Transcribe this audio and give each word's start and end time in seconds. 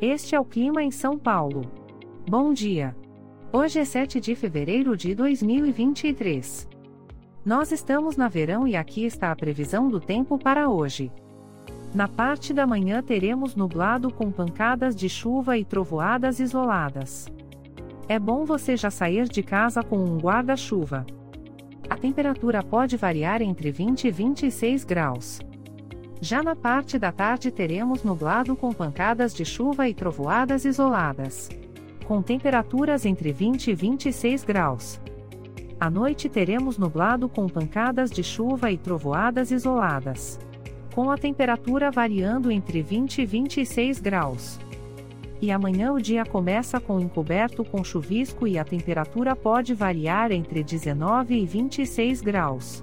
Este 0.00 0.34
é 0.34 0.40
o 0.40 0.44
clima 0.44 0.82
em 0.82 0.90
São 0.90 1.16
Paulo. 1.18 1.62
Bom 2.28 2.52
dia. 2.52 2.94
Hoje 3.50 3.78
é 3.78 3.84
7 3.84 4.20
de 4.20 4.34
fevereiro 4.34 4.94
de 4.94 5.14
2023. 5.14 6.68
Nós 7.42 7.72
estamos 7.72 8.14
na 8.14 8.28
verão 8.28 8.68
e 8.68 8.76
aqui 8.76 9.06
está 9.06 9.32
a 9.32 9.36
previsão 9.36 9.88
do 9.88 9.98
tempo 9.98 10.38
para 10.38 10.68
hoje. 10.68 11.10
Na 11.94 12.06
parte 12.06 12.52
da 12.52 12.66
manhã 12.66 13.02
teremos 13.02 13.56
nublado 13.56 14.12
com 14.12 14.30
pancadas 14.30 14.94
de 14.94 15.08
chuva 15.08 15.56
e 15.56 15.64
trovoadas 15.64 16.40
isoladas. 16.40 17.26
É 18.06 18.18
bom 18.18 18.44
você 18.44 18.76
já 18.76 18.90
sair 18.90 19.26
de 19.26 19.42
casa 19.42 19.82
com 19.82 19.96
um 19.96 20.18
guarda-chuva. 20.18 21.06
A 21.88 21.96
temperatura 21.96 22.62
pode 22.62 22.98
variar 22.98 23.40
entre 23.40 23.70
20 23.70 24.08
e 24.08 24.10
26 24.10 24.84
graus. 24.84 25.40
Já 26.20 26.42
na 26.42 26.56
parte 26.56 26.98
da 26.98 27.12
tarde 27.12 27.50
teremos 27.50 28.02
nublado 28.02 28.56
com 28.56 28.72
pancadas 28.72 29.34
de 29.34 29.44
chuva 29.44 29.88
e 29.88 29.94
trovoadas 29.94 30.64
isoladas. 30.64 31.50
Com 32.06 32.22
temperaturas 32.22 33.04
entre 33.04 33.32
20 33.32 33.70
e 33.70 33.74
26 33.74 34.44
graus. 34.44 35.00
À 35.78 35.90
noite 35.90 36.28
teremos 36.28 36.78
nublado 36.78 37.28
com 37.28 37.46
pancadas 37.48 38.10
de 38.10 38.22
chuva 38.22 38.70
e 38.70 38.78
trovoadas 38.78 39.50
isoladas. 39.50 40.38
Com 40.94 41.10
a 41.10 41.18
temperatura 41.18 41.90
variando 41.90 42.50
entre 42.50 42.80
20 42.80 43.20
e 43.20 43.26
26 43.26 44.00
graus. 44.00 44.58
E 45.42 45.50
amanhã 45.50 45.92
o 45.92 46.00
dia 46.00 46.24
começa 46.24 46.80
com 46.80 46.98
encoberto 46.98 47.62
com 47.62 47.84
chuvisco 47.84 48.46
e 48.46 48.58
a 48.58 48.64
temperatura 48.64 49.36
pode 49.36 49.74
variar 49.74 50.32
entre 50.32 50.64
19 50.64 51.34
e 51.34 51.44
26 51.44 52.22
graus. 52.22 52.82